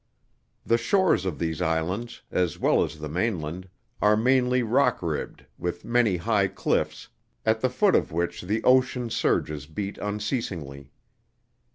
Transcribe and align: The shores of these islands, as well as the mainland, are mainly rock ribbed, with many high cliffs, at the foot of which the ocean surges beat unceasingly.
The 0.65 0.79
shores 0.79 1.27
of 1.27 1.37
these 1.37 1.61
islands, 1.61 2.23
as 2.31 2.57
well 2.57 2.83
as 2.83 2.97
the 2.97 3.07
mainland, 3.07 3.69
are 4.01 4.17
mainly 4.17 4.63
rock 4.63 4.97
ribbed, 5.03 5.45
with 5.59 5.85
many 5.85 6.17
high 6.17 6.47
cliffs, 6.47 7.09
at 7.45 7.61
the 7.61 7.69
foot 7.69 7.93
of 7.93 8.11
which 8.11 8.41
the 8.41 8.63
ocean 8.63 9.11
surges 9.11 9.67
beat 9.67 9.99
unceasingly. 9.99 10.89